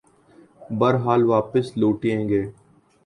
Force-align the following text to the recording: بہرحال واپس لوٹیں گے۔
بہرحال 0.79 1.21
واپس 1.25 1.65
لوٹیں 1.77 2.19
گے۔ 2.29 2.41